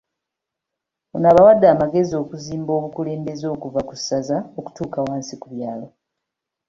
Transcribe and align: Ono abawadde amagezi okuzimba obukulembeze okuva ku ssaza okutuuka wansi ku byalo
Ono 1.15 1.27
abawadde 1.31 1.65
amagezi 1.73 2.13
okuzimba 2.23 2.71
obukulembeze 2.77 3.45
okuva 3.55 3.79
ku 3.87 3.93
ssaza 3.99 4.37
okutuuka 4.59 4.99
wansi 5.07 5.33
ku 5.41 5.47
byalo 5.53 5.87